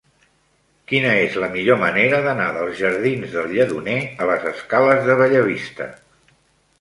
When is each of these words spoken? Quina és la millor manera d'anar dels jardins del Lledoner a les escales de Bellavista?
Quina 0.91 1.09
és 1.25 1.35
la 1.41 1.49
millor 1.55 1.77
manera 1.83 2.21
d'anar 2.27 2.47
dels 2.55 2.73
jardins 2.79 3.35
del 3.35 3.51
Lledoner 3.57 3.99
a 4.25 4.31
les 4.31 4.49
escales 4.53 5.05
de 5.11 5.19
Bellavista? 5.21 5.89